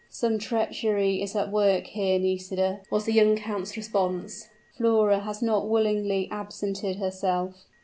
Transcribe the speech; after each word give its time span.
"Some 0.09 0.39
treachery 0.39 1.21
is 1.21 1.35
at 1.35 1.51
work 1.51 1.85
here, 1.85 2.17
Nisida," 2.17 2.79
was 2.89 3.05
the 3.05 3.13
young 3.13 3.35
count's 3.37 3.77
response. 3.77 4.49
"Flora 4.75 5.19
has 5.19 5.43
not 5.43 5.69
willingly 5.69 6.27
absented 6.31 6.95
herself." 6.95 7.65